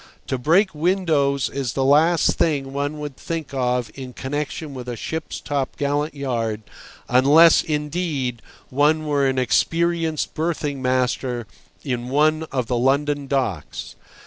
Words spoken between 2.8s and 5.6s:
would think of in connection with a ship's